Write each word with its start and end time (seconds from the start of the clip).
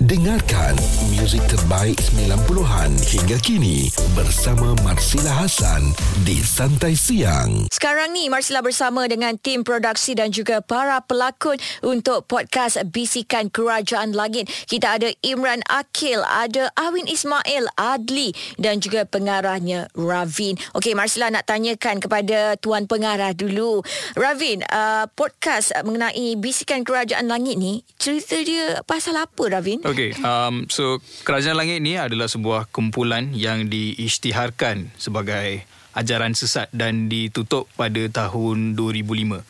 Dengarkan 0.00 0.80
muzik 1.12 1.44
terbaik 1.44 2.00
90-an 2.16 2.88
hingga 3.04 3.36
kini 3.36 3.92
bersama 4.16 4.72
Marsila 4.80 5.44
Hasan 5.44 5.92
di 6.24 6.40
Santai 6.40 6.96
Siang. 6.96 7.68
Sekarang 7.68 8.16
ni 8.16 8.32
Marsila 8.32 8.64
bersama 8.64 9.04
dengan 9.04 9.36
tim 9.36 9.60
produksi 9.60 10.16
dan 10.16 10.32
juga 10.32 10.64
para 10.64 11.04
pelakon 11.04 11.60
untuk 11.84 12.24
podcast 12.24 12.80
Bisikan 12.88 13.52
Kerajaan 13.52 14.16
Langit. 14.16 14.48
Kita 14.64 14.96
ada 14.96 15.12
Imran 15.20 15.60
Akil, 15.68 16.24
ada 16.24 16.72
Awin 16.80 17.04
Ismail 17.04 17.68
Adli 17.76 18.32
dan 18.56 18.80
juga 18.80 19.04
pengarahnya 19.04 19.92
Ravin. 19.92 20.56
Okey 20.80 20.96
Marsila 20.96 21.28
nak 21.28 21.44
tanyakan 21.44 22.00
kepada 22.00 22.56
tuan 22.56 22.88
pengarah 22.88 23.36
dulu. 23.36 23.84
Ravin, 24.16 24.64
uh, 24.64 25.12
podcast 25.12 25.76
mengenai 25.84 26.40
Bisikan 26.40 26.88
Kerajaan 26.88 27.28
Langit 27.28 27.60
ni 27.60 27.84
cerita 28.00 28.40
dia 28.40 28.80
pasal 28.88 29.20
apa 29.20 29.44
Ravin? 29.44 29.89
Okay, 29.90 30.14
um, 30.22 30.70
so 30.70 31.02
Kerajaan 31.26 31.58
Langit 31.58 31.82
ni 31.82 31.98
adalah 31.98 32.30
sebuah 32.30 32.70
kumpulan 32.70 33.34
yang 33.34 33.66
diisytiharkan 33.66 34.94
sebagai 34.94 35.66
ajaran 35.98 36.30
sesat 36.30 36.70
dan 36.70 37.10
ditutup 37.10 37.66
pada 37.74 37.98
tahun 38.06 38.78
2005. 38.78 39.42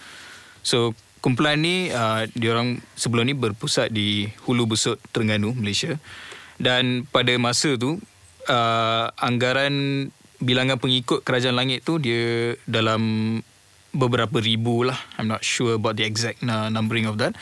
So 0.65 0.97
kumpulan 1.21 1.61
ni 1.61 1.93
uh, 1.93 2.25
diorang 2.33 2.81
sebelum 2.97 3.29
ni 3.29 3.37
berpusat 3.37 3.93
di 3.93 4.33
Hulu 4.49 4.65
Besut 4.65 4.97
Terengganu, 5.13 5.53
Malaysia. 5.53 6.01
Dan 6.57 7.05
pada 7.05 7.37
masa 7.37 7.77
tu 7.77 8.01
uh, 8.49 9.07
anggaran 9.21 10.09
bilangan 10.41 10.81
pengikut 10.81 11.21
Kerajaan 11.21 11.53
Langit 11.53 11.85
tu 11.85 12.01
dia 12.01 12.57
dalam 12.65 13.37
beberapa 13.93 14.41
ribu 14.41 14.89
lah. 14.89 14.97
I'm 15.21 15.29
not 15.29 15.45
sure 15.45 15.77
about 15.77 16.01
the 16.01 16.09
exact 16.09 16.41
uh, 16.49 16.73
numbering 16.73 17.05
of 17.05 17.21
that. 17.21 17.37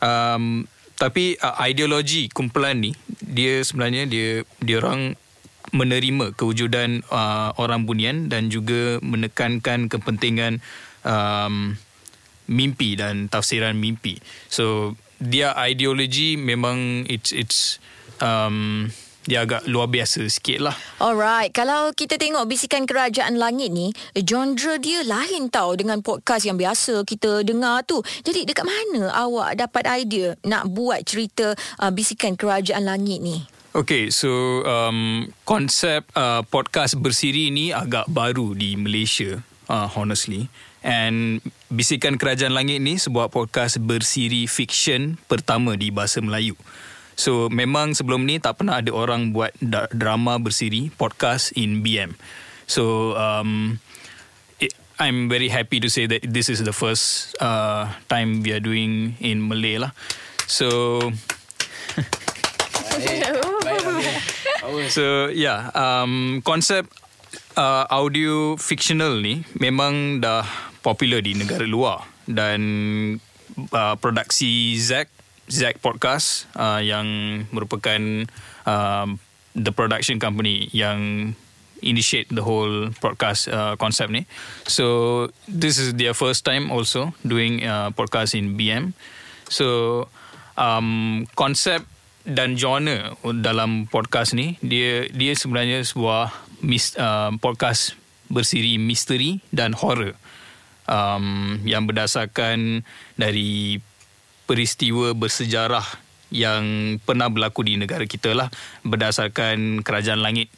Um, 0.00 0.64
tapi 0.98 1.38
uh, 1.38 1.54
ideologi 1.62 2.26
kumpulan 2.28 2.82
ni 2.82 2.90
dia 3.22 3.62
sebenarnya 3.62 4.10
dia 4.10 4.42
dia 4.58 4.76
orang 4.82 5.14
menerima 5.70 6.34
kewujudan 6.34 7.06
uh, 7.12 7.54
orang 7.60 7.84
bunian 7.84 8.26
dan 8.26 8.48
juga 8.48 8.98
menekankan 9.04 9.86
kepentingan 9.86 10.64
um, 11.04 11.76
mimpi 12.48 12.96
dan 12.96 13.28
tafsiran 13.28 13.76
mimpi. 13.76 14.18
So 14.48 14.96
dia 15.20 15.52
ideologi 15.68 16.40
memang 16.40 17.04
it's 17.06 17.30
it's 17.30 17.58
um, 18.24 18.88
dia 19.28 19.44
agak 19.44 19.68
luar 19.68 19.92
biasa 19.92 20.24
sikit 20.24 20.64
lah. 20.64 20.76
Alright, 20.96 21.52
kalau 21.52 21.92
kita 21.92 22.16
tengok 22.16 22.48
Bisikan 22.48 22.88
Kerajaan 22.88 23.36
Langit 23.36 23.68
ni, 23.68 23.92
genre 24.16 24.80
dia 24.80 25.04
lain 25.04 25.52
tau 25.52 25.76
dengan 25.76 26.00
podcast 26.00 26.48
yang 26.48 26.56
biasa 26.56 27.04
kita 27.04 27.44
dengar 27.44 27.84
tu. 27.84 28.00
Jadi 28.24 28.48
dekat 28.48 28.64
mana 28.64 29.12
awak 29.12 29.60
dapat 29.60 29.84
idea 30.00 30.32
nak 30.48 30.72
buat 30.72 31.04
cerita 31.04 31.52
uh, 31.76 31.92
Bisikan 31.92 32.40
Kerajaan 32.40 32.88
Langit 32.88 33.20
ni? 33.20 33.44
Okay, 33.76 34.08
so 34.08 34.64
um, 34.64 35.28
konsep 35.44 36.08
uh, 36.16 36.40
podcast 36.48 36.96
bersiri 36.96 37.52
ni 37.52 37.68
agak 37.68 38.08
baru 38.08 38.56
di 38.56 38.80
Malaysia, 38.80 39.44
uh, 39.68 39.86
honestly. 39.92 40.48
And 40.80 41.44
Bisikan 41.68 42.16
Kerajaan 42.16 42.56
Langit 42.56 42.80
ni 42.80 42.96
sebuah 42.96 43.28
podcast 43.28 43.76
bersiri 43.76 44.48
fiction 44.48 45.20
pertama 45.28 45.76
di 45.76 45.92
bahasa 45.92 46.24
Melayu. 46.24 46.56
So 47.18 47.50
memang 47.50 47.98
sebelum 47.98 48.30
ni 48.30 48.38
tak 48.38 48.62
pernah 48.62 48.78
ada 48.78 48.94
orang 48.94 49.34
buat 49.34 49.50
drama 49.90 50.38
bersiri 50.38 50.94
podcast 50.94 51.50
in 51.58 51.82
BM. 51.82 52.14
So 52.70 53.18
um, 53.18 53.82
it, 54.62 54.70
I'm 55.02 55.26
very 55.26 55.50
happy 55.50 55.82
to 55.82 55.90
say 55.90 56.06
that 56.06 56.22
this 56.22 56.46
is 56.46 56.62
the 56.62 56.70
first 56.70 57.34
uh, 57.42 57.90
time 58.06 58.46
we 58.46 58.54
are 58.54 58.62
doing 58.62 59.18
in 59.18 59.42
Malay 59.42 59.82
lah. 59.82 59.90
So 60.46 61.02
So 64.94 65.26
yeah, 65.34 65.74
um, 65.74 66.38
konsep 66.46 66.86
uh, 67.58 67.84
audio 67.90 68.54
fictional 68.62 69.18
ni 69.18 69.42
memang 69.58 70.22
dah 70.22 70.46
popular 70.86 71.18
di 71.18 71.34
negara 71.34 71.66
luar 71.66 72.06
dan 72.30 72.60
uh, 73.74 73.94
produksi 73.98 74.78
Zack 74.78 75.17
Zack 75.48 75.80
Podcast 75.80 76.48
uh, 76.56 76.80
yang 76.80 77.06
merupakan 77.52 78.28
uh, 78.68 79.08
the 79.56 79.72
production 79.72 80.20
company 80.20 80.68
yang 80.70 81.32
initiate 81.82 82.28
the 82.30 82.42
whole 82.42 82.90
podcast 82.98 83.46
uh, 83.50 83.74
concept 83.78 84.10
ni. 84.10 84.26
So 84.66 85.28
this 85.46 85.78
is 85.78 85.94
their 85.94 86.14
first 86.14 86.44
time 86.44 86.70
also 86.70 87.14
doing 87.22 87.62
uh, 87.64 87.90
podcast 87.94 88.34
in 88.34 88.58
BM. 88.58 88.94
So 89.48 90.06
um, 90.58 91.24
konsep 91.38 91.86
dan 92.28 92.60
genre 92.60 93.16
dalam 93.40 93.88
podcast 93.88 94.36
ni 94.36 94.60
dia 94.60 95.08
dia 95.08 95.32
sebenarnya 95.32 95.80
sebuah 95.80 96.34
mis, 96.60 96.92
uh, 97.00 97.32
podcast 97.40 97.96
bersiri 98.28 98.76
misteri 98.76 99.40
dan 99.48 99.72
horror 99.72 100.12
um, 100.84 101.56
yang 101.64 101.88
berdasarkan 101.88 102.84
dari 103.16 103.80
peristiwa 104.48 105.12
bersejarah 105.12 105.84
yang 106.32 106.96
pernah 107.04 107.28
berlaku 107.28 107.64
di 107.64 107.76
negara 107.76 108.04
kita 108.08 108.32
lah 108.32 108.48
berdasarkan 108.84 109.84
kerajaan 109.84 110.24
langit 110.24 110.48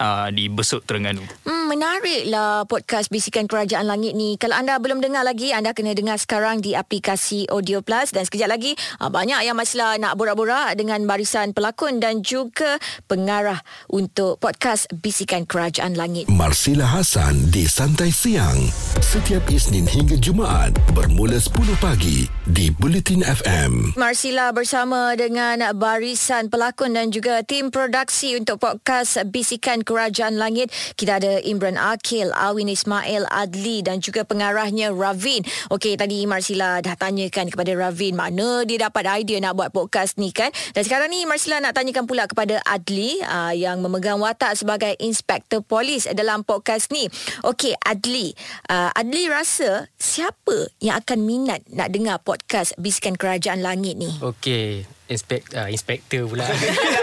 uh, 0.00 0.28
di 0.32 0.48
Besut 0.48 0.84
Terengganu. 0.84 1.24
Hmm, 1.44 1.72
menariklah 1.72 2.64
podcast 2.68 3.08
Bisikan 3.08 3.48
Kerajaan 3.48 3.88
Langit 3.88 4.16
ni. 4.16 4.36
Kalau 4.40 4.56
anda 4.56 4.76
belum 4.80 5.00
dengar 5.04 5.24
lagi, 5.24 5.52
anda 5.52 5.72
kena 5.72 5.92
dengar 5.92 6.16
sekarang 6.20 6.64
di 6.64 6.72
aplikasi 6.72 7.48
Audio 7.52 7.80
Plus 7.84 8.12
dan 8.12 8.24
sekejap 8.24 8.48
lagi 8.50 8.72
uh, 9.00 9.10
banyak 9.12 9.44
yang 9.44 9.56
masih 9.56 9.78
nak 10.00 10.16
borak-borak 10.16 10.72
dengan 10.78 11.04
barisan 11.04 11.52
pelakon 11.52 12.00
dan 12.00 12.24
juga 12.24 12.80
pengarah 13.06 13.60
untuk 13.92 14.40
podcast 14.40 14.88
Bisikan 14.92 15.44
Kerajaan 15.44 15.94
Langit. 15.94 16.28
Marsila 16.32 16.88
Hasan 16.88 17.52
di 17.52 17.68
Santai 17.68 18.08
Siang 18.08 18.58
setiap 19.06 19.46
Isnin 19.46 19.86
hingga 19.86 20.18
Jumaat 20.18 20.74
bermula 20.90 21.38
10 21.38 21.78
pagi 21.78 22.26
di 22.44 22.74
Bulletin 22.74 23.22
FM. 23.22 23.94
Marsila 23.94 24.50
bersama 24.50 25.14
dengan 25.14 25.62
barisan 25.78 26.50
pelakon 26.50 26.98
dan 26.98 27.14
juga 27.14 27.46
tim 27.46 27.70
produksi 27.70 28.34
untuk 28.34 28.58
podcast 28.58 29.22
Bisikan 29.30 29.85
Kerajaan 29.86 30.34
Langit. 30.34 30.74
Kita 30.98 31.22
ada 31.22 31.38
Imran 31.46 31.78
Akil, 31.78 32.34
Awin 32.34 32.66
Ismail 32.66 33.30
Adli 33.30 33.86
dan 33.86 34.02
juga 34.02 34.26
pengarahnya 34.26 34.90
Ravin. 34.90 35.46
Okey, 35.70 35.94
tadi 35.94 36.26
Marsila 36.26 36.82
dah 36.82 36.98
tanyakan 36.98 37.46
kepada 37.46 37.70
Ravin 37.78 38.18
mana 38.18 38.66
dia 38.66 38.90
dapat 38.90 39.06
idea 39.22 39.38
nak 39.38 39.54
buat 39.54 39.70
podcast 39.70 40.18
ni 40.18 40.34
kan. 40.34 40.50
Dan 40.74 40.82
sekarang 40.82 41.14
ni 41.14 41.22
Marsila 41.22 41.62
nak 41.62 41.78
tanyakan 41.78 42.10
pula 42.10 42.26
kepada 42.26 42.58
Adli 42.66 43.22
uh, 43.22 43.54
yang 43.54 43.78
memegang 43.78 44.18
watak 44.18 44.58
sebagai 44.58 44.98
inspektor 44.98 45.62
polis 45.62 46.10
dalam 46.10 46.42
podcast 46.42 46.90
ni. 46.90 47.06
Okey, 47.46 47.78
Adli. 47.86 48.34
Uh, 48.66 48.90
Adli 48.98 49.30
rasa 49.30 49.86
siapa 49.94 50.74
yang 50.82 50.98
akan 50.98 51.22
minat 51.22 51.62
nak 51.70 51.94
dengar 51.94 52.18
podcast 52.18 52.74
Bisikan 52.80 53.14
Kerajaan 53.14 53.62
Langit 53.62 53.94
ni? 53.94 54.10
Okey, 54.18 54.88
inspek, 55.06 55.44
uh, 55.54 55.68
inspektor 55.70 56.26
pula. 56.26 56.48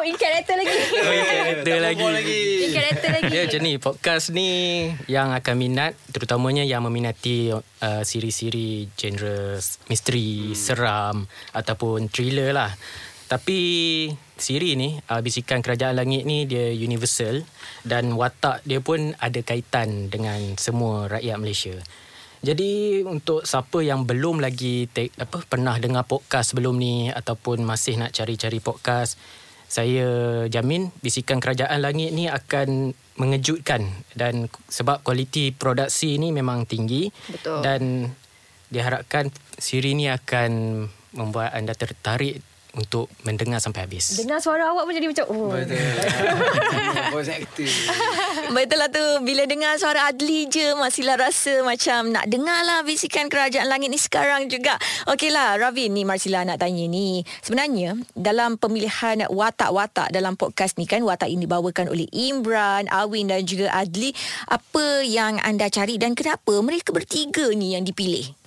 oh, 0.00 0.08
in 0.08 0.16
character 0.16 0.56
lagi. 0.56 0.72
Oh, 1.04 1.12
in 1.12 1.24
character 1.28 1.76
lagi. 1.76 2.04
lagi. 2.08 2.40
In 2.64 2.72
character 2.72 3.10
lagi. 3.20 3.32
Ya, 3.36 3.42
macam 3.44 3.60
ni. 3.60 3.72
Podcast 3.76 4.26
ni 4.32 4.48
yang 5.06 5.36
akan 5.36 5.54
minat, 5.60 5.92
terutamanya 6.08 6.64
yang 6.64 6.80
meminati 6.88 7.52
uh, 7.52 8.02
siri-siri 8.02 8.88
genre 8.96 9.60
misteri, 9.92 10.52
hmm. 10.52 10.56
seram 10.56 11.16
ataupun 11.52 12.08
thriller 12.08 12.56
lah. 12.56 12.72
Tapi 13.30 13.58
siri 14.34 14.74
ni, 14.74 14.98
uh, 14.98 15.20
Bisikan 15.22 15.62
Kerajaan 15.62 15.94
Langit 15.94 16.26
ni 16.26 16.48
dia 16.50 16.72
universal 16.74 17.46
dan 17.86 18.10
watak 18.18 18.64
dia 18.66 18.82
pun 18.82 19.14
ada 19.20 19.38
kaitan 19.44 20.10
dengan 20.10 20.58
semua 20.58 21.06
rakyat 21.06 21.36
Malaysia. 21.38 21.76
Jadi 22.40 23.04
untuk 23.04 23.44
siapa 23.44 23.84
yang 23.84 24.08
belum 24.08 24.40
lagi 24.40 24.88
take, 24.88 25.12
apa 25.20 25.44
pernah 25.44 25.76
dengar 25.76 26.08
podcast 26.08 26.56
sebelum 26.56 26.72
ni 26.80 27.12
ataupun 27.12 27.60
masih 27.60 28.00
nak 28.00 28.16
cari-cari 28.16 28.64
podcast, 28.64 29.20
saya 29.70 30.08
jamin 30.50 30.90
bisikan 30.98 31.38
kerajaan 31.38 31.78
langit 31.78 32.10
ni 32.10 32.26
akan 32.26 32.90
mengejutkan 33.22 33.86
dan 34.18 34.50
sebab 34.66 35.06
kualiti 35.06 35.54
produksi 35.54 36.18
ni 36.18 36.34
memang 36.34 36.66
tinggi 36.66 37.06
Betul. 37.30 37.62
dan 37.62 38.10
diharapkan 38.66 39.30
siri 39.54 39.94
ni 39.94 40.10
akan 40.10 40.84
membuat 41.14 41.54
anda 41.54 41.78
tertarik 41.78 42.42
untuk 42.74 43.10
mendengar 43.26 43.58
sampai 43.58 43.86
habis. 43.86 44.18
Dengar 44.18 44.38
suara 44.38 44.70
awak 44.70 44.86
pun 44.86 44.94
jadi 44.94 45.08
macam 45.10 45.26
oh. 45.30 45.50
Betul. 45.54 45.78
Voice 47.14 47.30
actor. 47.32 47.70
Betul 48.50 48.78
lah 48.80 48.90
tu 48.90 49.04
Bila 49.22 49.44
dengar 49.44 49.76
suara 49.76 50.08
Adli 50.08 50.48
je 50.48 50.72
Masihlah 50.74 51.20
rasa 51.20 51.60
macam 51.60 52.08
Nak 52.10 52.26
dengar 52.32 52.64
lah 52.64 52.80
Bisikan 52.80 53.28
Kerajaan 53.28 53.68
Langit 53.68 53.92
ni 53.92 54.00
sekarang 54.00 54.48
juga 54.48 54.80
Okey 55.06 55.28
lah 55.28 55.60
Ravin 55.60 55.92
ni 55.92 56.02
Marsila 56.08 56.42
nak 56.42 56.58
tanya 56.58 56.88
ni 56.88 57.22
Sebenarnya 57.44 58.00
Dalam 58.16 58.56
pemilihan 58.56 59.28
watak-watak 59.28 60.10
Dalam 60.10 60.34
podcast 60.34 60.80
ni 60.80 60.88
kan 60.88 61.04
Watak 61.04 61.28
ini 61.28 61.44
dibawakan 61.44 61.92
oleh 61.92 62.08
Imran 62.10 62.88
Awin 62.88 63.28
dan 63.28 63.44
juga 63.44 63.70
Adli 63.70 64.16
Apa 64.48 65.04
yang 65.04 65.38
anda 65.44 65.68
cari 65.68 66.00
Dan 66.00 66.16
kenapa 66.16 66.56
mereka 66.64 66.90
bertiga 66.90 67.52
ni 67.52 67.76
yang 67.76 67.84
dipilih? 67.84 68.39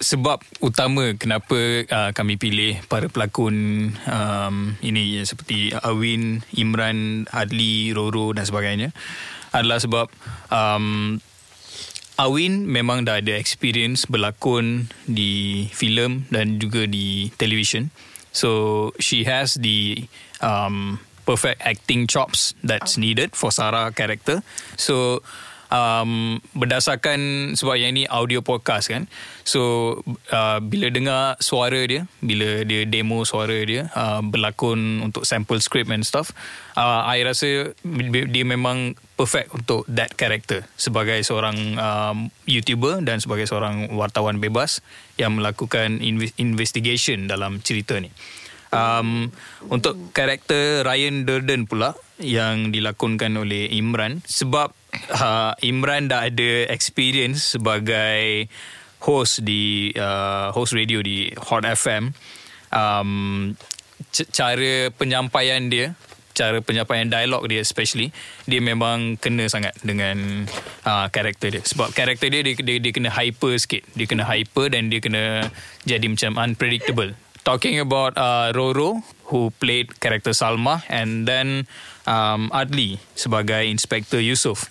Sebab 0.00 0.40
utama 0.64 1.12
kenapa 1.20 1.84
uh, 1.84 2.10
kami 2.16 2.40
pilih 2.40 2.80
para 2.88 3.12
pelakon 3.12 3.92
um, 4.08 4.80
ini 4.80 5.20
yang 5.20 5.28
seperti 5.28 5.76
Awin, 5.76 6.40
Imran, 6.56 7.28
Adli, 7.28 7.92
Roro 7.92 8.32
dan 8.32 8.48
sebagainya 8.48 8.96
adalah 9.52 9.76
sebab 9.76 10.08
um, 10.48 11.20
Awin 12.16 12.68
memang 12.68 13.04
dah 13.04 13.20
ada 13.20 13.36
experience 13.36 14.08
berlakon 14.08 14.92
di 15.08 15.64
filem 15.72 16.28
dan 16.28 16.60
juga 16.60 16.84
di 16.84 17.32
television. 17.40 17.88
So 18.32 18.92
she 19.00 19.24
has 19.24 19.56
the 19.56 20.04
um, 20.44 21.00
perfect 21.24 21.64
acting 21.64 22.04
chops 22.04 22.52
that's 22.60 23.00
needed 23.00 23.32
for 23.32 23.48
Sarah 23.48 23.88
character. 23.92 24.44
So 24.76 25.24
um, 25.70 26.42
berdasarkan 26.52 27.52
sebab 27.56 27.78
yang 27.80 27.96
ini 27.96 28.04
audio 28.10 28.42
podcast 28.44 28.90
kan 28.90 29.06
so 29.46 29.94
uh, 30.34 30.58
bila 30.60 30.90
dengar 30.92 31.40
suara 31.40 31.80
dia 31.86 32.04
bila 32.20 32.66
dia 32.66 32.84
demo 32.84 33.24
suara 33.24 33.56
dia 33.64 33.88
uh, 33.94 34.20
berlakon 34.20 35.00
untuk 35.00 35.24
sample 35.24 35.62
script 35.62 35.88
and 35.88 36.04
stuff 36.04 36.34
uh, 36.76 37.06
I 37.06 37.22
rasa 37.24 37.72
dia 38.06 38.44
memang 38.44 38.98
perfect 39.20 39.52
untuk 39.52 39.84
that 39.92 40.16
character 40.16 40.64
sebagai 40.80 41.20
seorang 41.20 41.76
um, 41.76 42.32
YouTuber 42.48 43.04
dan 43.04 43.20
sebagai 43.20 43.44
seorang 43.44 43.92
wartawan 43.92 44.40
bebas 44.40 44.80
yang 45.20 45.36
melakukan 45.36 46.00
investigation 46.40 47.28
dalam 47.28 47.60
cerita 47.60 48.00
ni. 48.00 48.08
Um, 48.70 49.28
untuk 49.68 50.14
karakter 50.14 50.86
Ryan 50.86 51.26
Durden 51.28 51.66
pula 51.68 51.98
yang 52.22 52.72
dilakonkan 52.72 53.34
oleh 53.36 53.66
Imran 53.76 54.22
sebab 54.24 54.72
uh, 55.14 55.52
Imran 55.62 56.10
dah 56.10 56.26
ada 56.26 56.50
experience 56.70 57.56
sebagai 57.56 58.46
host 59.00 59.42
di 59.42 59.94
uh, 59.96 60.52
host 60.52 60.76
radio 60.76 61.00
di 61.00 61.32
Hot 61.48 61.64
FM 61.64 62.12
um, 62.74 63.10
c- 64.12 64.28
cara 64.28 64.92
penyampaian 64.92 65.66
dia 65.72 65.96
cara 66.30 66.62
penyampaian 66.62 67.10
dialog 67.10 67.44
dia 67.50 67.60
especially 67.60 68.14
dia 68.46 68.62
memang 68.62 69.18
kena 69.18 69.50
sangat 69.50 69.74
dengan 69.82 70.46
uh, 70.86 71.10
karakter 71.10 71.58
dia. 71.58 71.62
Sebab 71.66 71.90
karakter 71.92 72.30
dia 72.32 72.40
dia, 72.46 72.54
dia 72.56 72.78
dia 72.80 72.92
kena 72.94 73.10
hyper 73.12 73.58
sikit. 73.58 73.84
Dia 73.92 74.06
kena 74.08 74.24
hyper 74.24 74.72
dan 74.72 74.88
dia 74.88 75.02
kena 75.02 75.50
jadi 75.84 76.06
macam 76.06 76.38
unpredictable. 76.40 77.12
Talking 77.42 77.82
about 77.82 78.14
uh, 78.16 78.54
Roro 78.56 79.02
who 79.28 79.50
played 79.58 79.98
karakter 79.98 80.32
Salma 80.32 80.86
and 80.86 81.26
then 81.26 81.66
um, 82.06 82.48
Adli 82.54 83.02
sebagai 83.18 83.66
Inspector 83.66 84.22
Yusof 84.22 84.70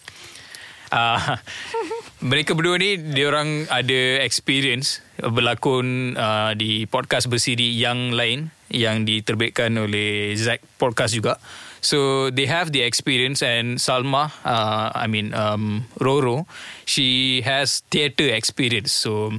uh, 0.91 1.37
mereka 2.29 2.51
berdua 2.51 2.75
ni 2.75 2.99
dia 2.99 3.31
orang 3.31 3.65
ada 3.71 4.19
experience 4.23 4.99
berlakon 5.19 6.15
uh, 6.19 6.51
di 6.55 6.83
podcast 6.85 7.31
bersiri 7.31 7.71
yang 7.75 8.11
lain 8.11 8.51
yang 8.69 9.03
diterbitkan 9.07 9.73
oleh 9.75 10.37
Zack 10.37 10.61
Podcast 10.77 11.17
juga. 11.17 11.41
So 11.79 12.27
they 12.29 12.45
have 12.45 12.75
the 12.75 12.83
experience 12.83 13.39
and 13.39 13.79
Salma, 13.79 14.35
uh, 14.43 14.91
I 14.93 15.07
mean 15.07 15.31
um, 15.33 15.87
Roro, 15.97 16.43
she 16.83 17.39
has 17.47 17.81
theatre 17.87 18.29
experience. 18.35 18.91
So 18.91 19.31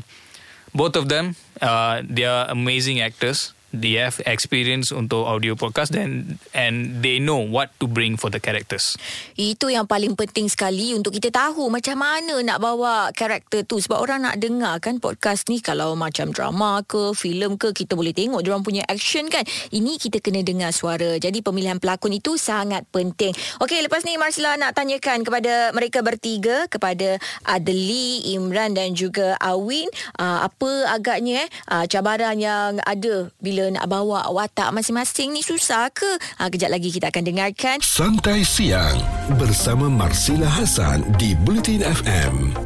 both 0.73 0.96
of 0.96 1.12
them, 1.12 1.37
uh, 1.61 2.00
they 2.03 2.25
are 2.25 2.49
amazing 2.49 3.05
actors 3.05 3.53
they 3.75 3.99
have 3.99 4.22
experience 4.26 4.94
untuk 4.94 5.26
audio 5.26 5.58
podcast 5.58 5.90
dan 5.94 6.38
and 6.55 7.02
they 7.02 7.19
know 7.19 7.38
what 7.38 7.75
to 7.82 7.90
bring 7.90 8.14
for 8.14 8.31
the 8.31 8.38
characters. 8.38 8.94
Itu 9.34 9.70
yang 9.70 9.90
paling 9.90 10.14
penting 10.14 10.46
sekali 10.46 10.94
untuk 10.94 11.14
kita 11.14 11.34
tahu 11.34 11.70
macam 11.70 11.99
mana 11.99 12.38
nak 12.43 12.58
bawa 12.62 13.11
karakter 13.11 13.67
tu 13.67 13.82
sebab 13.82 13.99
orang 13.99 14.26
nak 14.26 14.37
dengar 14.38 14.78
kan 14.78 15.02
podcast 15.02 15.50
ni 15.50 15.58
kalau 15.58 15.99
macam 15.99 16.31
drama 16.31 16.82
ke 16.87 17.12
filem 17.14 17.58
ke 17.58 17.75
kita 17.75 17.99
boleh 17.99 18.14
tengok 18.14 18.43
dia 18.43 18.50
orang 18.55 18.67
punya 18.67 18.82
action 18.87 19.26
kan. 19.26 19.43
Ini 19.70 19.99
kita 19.99 20.22
kena 20.22 20.43
dengar 20.46 20.70
suara. 20.70 21.19
Jadi 21.19 21.43
pemilihan 21.43 21.82
pelakon 21.82 22.14
itu 22.14 22.38
sangat 22.38 22.87
penting. 22.94 23.34
Okey 23.62 23.82
lepas 23.82 24.06
ni 24.06 24.14
Marsila 24.19 24.55
nak 24.58 24.78
tanyakan 24.78 25.22
kepada 25.26 25.75
mereka 25.75 26.02
bertiga 26.02 26.67
kepada 26.70 27.19
Adli, 27.46 28.34
Imran 28.34 28.75
dan 28.75 28.94
juga 28.94 29.34
Awin 29.40 29.87
uh, 30.19 30.46
apa 30.46 30.70
agaknya 30.90 31.40
eh 31.40 31.49
uh, 31.72 31.84
cabaran 31.88 32.37
yang 32.37 32.76
ada 32.84 33.32
bila 33.40 33.60
bila 33.61 33.77
nak 33.77 33.93
bawa 33.93 34.25
watak 34.33 34.73
masing-masing 34.73 35.37
ni 35.37 35.45
susah 35.45 35.93
ke? 35.93 36.09
Ha, 36.41 36.49
kejap 36.49 36.73
lagi 36.73 36.89
kita 36.89 37.12
akan 37.12 37.29
dengarkan. 37.29 37.77
Santai 37.85 38.41
Siang 38.41 38.97
bersama 39.37 39.85
Marsila 39.93 40.49
Hasan 40.49 41.05
di 41.21 41.37
Bulletin 41.37 41.85
FM. 41.85 42.57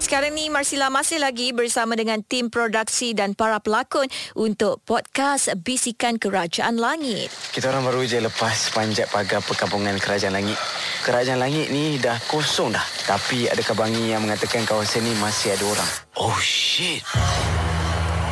Sekarang 0.00 0.32
ni 0.32 0.48
Marsila 0.48 0.88
masih 0.88 1.20
lagi 1.20 1.52
bersama 1.52 1.92
dengan 1.92 2.24
tim 2.24 2.48
produksi 2.48 3.12
dan 3.12 3.36
para 3.36 3.60
pelakon 3.60 4.08
untuk 4.32 4.80
podcast 4.88 5.52
Bisikan 5.60 6.16
Kerajaan 6.16 6.80
Langit. 6.80 7.28
Kita 7.52 7.68
orang 7.68 7.84
baru 7.84 8.08
je 8.08 8.24
lepas 8.24 8.72
panjat 8.72 9.12
pagar 9.12 9.44
perkampungan 9.44 10.00
Kerajaan 10.00 10.32
Langit. 10.32 10.56
Kerajaan 11.04 11.36
Langit 11.36 11.68
ni 11.68 12.00
dah 12.00 12.16
kosong 12.32 12.72
dah. 12.72 12.84
Tapi 13.04 13.52
ada 13.52 13.60
kabangi 13.60 14.16
yang 14.16 14.24
mengatakan 14.24 14.64
kawasan 14.64 15.04
ni 15.04 15.12
masih 15.20 15.52
ada 15.52 15.64
orang. 15.68 15.90
Oh 16.16 16.36
shit. 16.40 17.04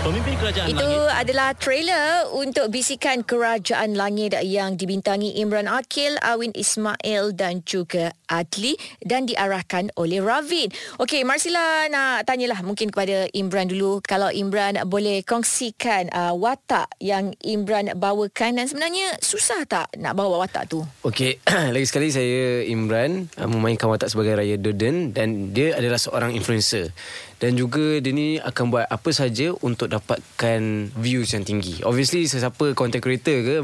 Pemimpin 0.02 0.34
Kerajaan 0.34 0.66
Itu 0.66 0.82
Langit. 0.82 0.98
Itu 0.98 1.14
adalah 1.14 1.50
trailer 1.54 2.26
untuk 2.34 2.74
bisikan 2.74 3.22
Kerajaan 3.22 3.94
Langit 3.94 4.34
yang 4.42 4.74
dibintangi 4.74 5.38
Imran 5.38 5.70
Akil, 5.70 6.18
Awin 6.18 6.50
Ismail 6.58 7.30
dan 7.38 7.62
juga 7.62 8.10
Adli 8.32 8.72
dan 9.04 9.28
diarahkan 9.28 9.92
oleh 10.00 10.24
Ravin. 10.24 10.72
Okey, 10.96 11.28
Marsila 11.28 11.84
nak 11.92 12.24
tanyalah 12.24 12.64
mungkin 12.64 12.88
kepada 12.88 13.28
Imran 13.36 13.68
dulu. 13.68 14.00
Kalau 14.00 14.32
Imran 14.32 14.80
boleh 14.88 15.20
kongsikan 15.20 16.08
uh, 16.08 16.32
watak 16.32 16.88
yang 16.96 17.36
Imran 17.44 17.92
bawakan 17.92 18.56
dan 18.56 18.64
sebenarnya 18.64 19.20
susah 19.20 19.68
tak 19.68 19.92
nak 20.00 20.16
bawa 20.16 20.40
watak 20.40 20.72
tu? 20.72 20.80
Okey, 21.04 21.44
lagi 21.74 21.84
sekali 21.84 22.08
saya 22.08 22.64
Imran 22.64 23.28
uh, 23.36 23.48
memainkan 23.48 23.92
watak 23.92 24.08
sebagai 24.08 24.40
Raya 24.40 24.56
Doden 24.56 25.12
dan 25.12 25.52
dia 25.52 25.76
adalah 25.76 26.00
seorang 26.00 26.32
influencer 26.32 26.88
dan 27.42 27.58
juga 27.58 27.98
dia 27.98 28.14
ni 28.14 28.38
akan 28.38 28.64
buat 28.70 28.86
apa 28.86 29.10
saja 29.10 29.50
untuk 29.66 29.90
dapatkan 29.90 30.94
views 30.94 31.34
yang 31.34 31.42
tinggi. 31.42 31.82
Obviously 31.82 32.30
sesiapa 32.30 32.78
content 32.78 33.02
creator 33.02 33.42
ke 33.42 33.54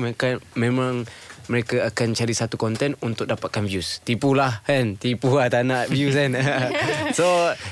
memang 0.59 1.07
mereka 1.49 1.89
akan 1.89 2.13
cari 2.13 2.33
satu 2.37 2.61
konten 2.61 2.95
untuk 3.01 3.25
dapatkan 3.25 3.65
views. 3.65 4.05
Tipulah 4.05 4.61
kan. 4.65 5.01
Tipu 5.01 5.35
lah 5.37 5.49
tak 5.49 5.65
nak 5.65 5.89
views 5.89 6.15
kan. 6.15 6.37
so, 7.19 7.25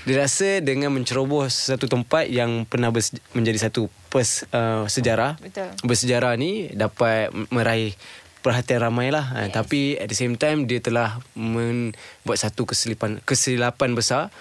dia 0.09 0.17
rasa 0.25 0.65
dengan 0.65 0.93
menceroboh 0.93 1.47
satu 1.47 1.87
tempat 1.87 2.33
yang 2.33 2.65
pernah 2.65 2.89
menjadi 3.37 3.69
satu 3.69 3.93
pers, 4.09 4.49
uh, 4.51 4.89
sejarah. 4.89 5.37
Betul. 5.39 5.71
Bersejarah 5.85 6.35
ni 6.41 6.73
dapat 6.73 7.29
meraih 7.53 7.93
perhatian 8.41 8.81
ramai 8.81 9.13
lah. 9.13 9.29
Yes. 9.47 9.53
Tapi 9.53 10.01
at 10.01 10.09
the 10.09 10.17
same 10.17 10.41
time, 10.41 10.65
dia 10.65 10.81
telah 10.81 11.21
membuat 11.37 12.41
satu 12.41 12.65
kesilapan, 12.65 13.21
kesilapan 13.23 13.93
besar 13.93 14.33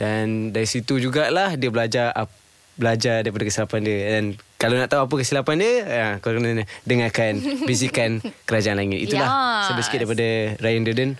dan 0.00 0.50
dari 0.50 0.66
situ 0.66 0.98
jugalah 0.98 1.54
dia 1.54 1.68
belajar 1.68 2.10
belajar 2.74 3.20
daripada 3.22 3.44
kesilapan 3.44 3.80
dia 3.84 3.98
dan 4.18 4.24
kalau 4.62 4.78
nak 4.78 4.86
tahu 4.86 5.10
apa 5.10 5.14
kesilapan 5.18 5.56
dia 5.58 5.72
ya, 5.82 6.06
kau 6.22 6.30
kena 6.30 6.62
dengarkan 6.86 7.42
bisikan 7.68 8.22
kerajaan 8.46 8.78
langit 8.78 9.10
itulah 9.10 9.26
yes. 9.26 9.74
sebesar 9.74 9.84
sikit 9.90 9.98
daripada 10.06 10.28
Ryan 10.62 10.82
Durden 10.86 11.10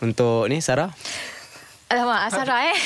untuk 0.00 0.48
ni 0.48 0.64
Sarah 0.64 0.88
Alamak, 1.92 2.32
Sarah 2.32 2.72
eh. 2.72 2.78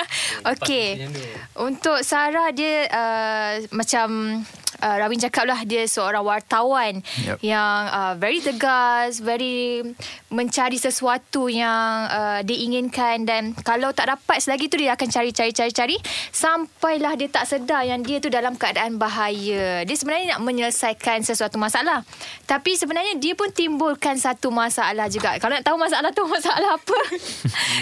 Okey. 0.52 1.08
Untuk 1.56 2.04
Sarah 2.04 2.52
dia 2.52 2.84
uh, 2.92 3.52
macam 3.72 4.36
uh, 4.78 4.96
Rawin 5.02 5.18
cakap 5.18 5.44
lah 5.50 5.60
dia 5.66 5.84
seorang 5.90 6.22
wartawan 6.22 7.02
yep. 7.26 7.42
yang 7.42 7.78
uh, 7.90 8.14
very 8.14 8.38
tegas, 8.38 9.18
very 9.18 9.82
mencari 10.30 10.78
sesuatu 10.78 11.50
yang 11.50 12.06
uh, 12.06 12.40
diinginkan 12.46 13.26
dan 13.26 13.52
kalau 13.66 13.90
tak 13.90 14.14
dapat 14.14 14.38
selagi 14.38 14.70
tu 14.70 14.78
dia 14.78 14.94
akan 14.94 15.08
cari-cari-cari-cari 15.10 15.98
sampailah 16.30 17.18
dia 17.18 17.28
tak 17.28 17.50
sedar 17.50 17.82
yang 17.82 18.00
dia 18.06 18.22
tu 18.22 18.30
dalam 18.30 18.54
keadaan 18.54 18.96
bahaya. 18.96 19.82
Dia 19.82 19.96
sebenarnya 19.98 20.38
nak 20.38 20.40
menyelesaikan 20.46 21.26
sesuatu 21.26 21.58
masalah. 21.58 22.06
Tapi 22.46 22.78
sebenarnya 22.78 23.18
dia 23.18 23.34
pun 23.34 23.50
timbulkan 23.50 24.16
satu 24.16 24.54
masalah 24.54 25.10
juga. 25.10 25.36
Kalau 25.42 25.56
nak 25.58 25.64
tahu 25.66 25.76
masalah 25.76 26.10
tu 26.14 26.22
masalah 26.36 26.78
apa, 26.78 26.98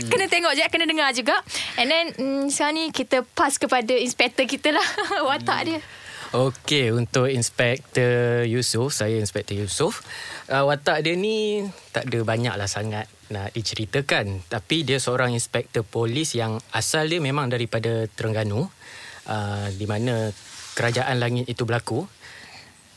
kena 0.09 0.27
tengok 0.27 0.53
je, 0.57 0.65
kena 0.73 0.87
dengar 0.89 1.11
juga. 1.13 1.37
And 1.77 1.89
then 1.91 2.05
mm, 2.17 2.45
sekarang 2.49 2.75
ni 2.79 2.85
kita 2.95 3.25
pass 3.37 3.61
kepada 3.61 3.93
inspektor 3.97 4.49
kita 4.49 4.73
lah 4.73 4.87
watak 5.29 5.61
dia. 5.69 5.81
Okey, 6.29 6.93
untuk 6.93 7.33
Inspektor 7.33 8.45
Yusof, 8.45 8.93
saya 8.93 9.17
Inspektor 9.17 9.57
Yusof. 9.57 10.05
Uh, 10.45 10.69
watak 10.69 11.01
dia 11.01 11.17
ni 11.17 11.65
tak 11.89 12.05
ada 12.13 12.21
banyak 12.21 12.53
lah 12.53 12.69
sangat 12.69 13.09
nak 13.33 13.57
diceritakan. 13.57 14.45
Tapi 14.45 14.85
dia 14.85 15.01
seorang 15.01 15.33
inspektor 15.33 15.89
polis 15.89 16.37
yang 16.37 16.61
asal 16.77 17.09
dia 17.09 17.17
memang 17.17 17.49
daripada 17.49 18.05
Terengganu. 18.13 18.69
Uh, 19.25 19.73
di 19.73 19.89
mana 19.89 20.29
kerajaan 20.77 21.17
langit 21.17 21.49
itu 21.49 21.65
berlaku. 21.65 22.05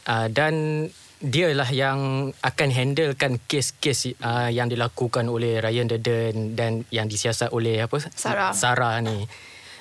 Uh, 0.04 0.28
dan 0.28 0.88
dialah 1.24 1.72
yang 1.72 2.32
akan 2.36 2.70
handlekan 2.74 3.40
kes-kes 3.48 4.12
uh, 4.20 4.52
yang 4.52 4.68
dilakukan 4.68 5.32
oleh 5.32 5.64
Ryan 5.64 5.88
Deden 5.88 6.60
dan 6.60 6.84
yang 6.92 7.08
disiasat 7.08 7.56
oleh 7.56 7.80
apa 7.80 7.96
Sarah. 8.12 8.52
Sarah 8.52 9.00
ni. 9.00 9.24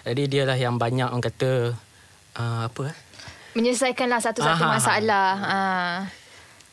Jadi 0.07 0.38
dialah 0.38 0.54
yang 0.54 0.78
banyak 0.78 1.11
orang 1.11 1.25
kata 1.25 1.75
uh, 2.38 2.71
apa 2.71 2.95
eh? 2.95 2.97
Menyelesaikanlah 3.54 4.21
satu-satu 4.23 4.64
Aha. 4.64 4.75
masalah. 4.78 5.30
Ah. 5.42 5.99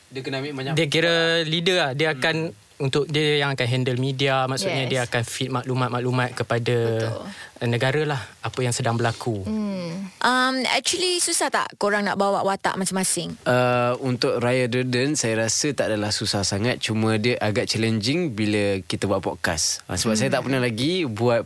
Dia 0.08 0.20
kena 0.24 0.40
ambil 0.40 0.52
banyak 0.56 0.72
Dia 0.72 0.86
kira 0.88 1.44
leader 1.44 1.76
lah. 1.76 1.90
Dia 1.92 2.16
akan 2.16 2.54
untuk 2.78 3.10
dia 3.10 3.42
yang 3.42 3.50
akan 3.58 3.66
handle 3.66 3.98
media 3.98 4.46
maksudnya 4.46 4.86
Yes. 4.86 4.90
dia 4.90 5.00
akan 5.02 5.22
feed 5.26 5.50
maklumat-maklumat 5.50 6.30
kepada 6.38 6.76
Betul. 6.78 7.66
negara 7.66 8.02
lah 8.06 8.20
apa 8.38 8.58
yang 8.62 8.70
sedang 8.70 8.94
berlaku. 8.94 9.42
Hmm. 9.42 10.06
Um, 10.22 10.54
actually 10.70 11.18
susah 11.18 11.50
tak 11.50 11.74
korang 11.74 12.06
nak 12.06 12.14
bawa 12.14 12.46
watak 12.46 12.78
masing-masing? 12.78 13.34
Uh, 13.42 13.98
untuk 13.98 14.38
Raya 14.38 14.70
Durden 14.70 15.18
saya 15.18 15.50
rasa 15.50 15.74
tak 15.74 15.90
adalah 15.90 16.14
susah 16.14 16.46
sangat 16.46 16.78
cuma 16.78 17.18
dia 17.18 17.34
agak 17.42 17.66
challenging 17.66 18.30
bila 18.30 18.78
kita 18.86 19.10
buat 19.10 19.26
podcast. 19.26 19.82
Uh, 19.90 19.98
sebab 19.98 20.14
hmm. 20.14 20.20
saya 20.22 20.30
tak 20.30 20.42
pernah 20.46 20.62
lagi 20.62 21.02
buat 21.02 21.42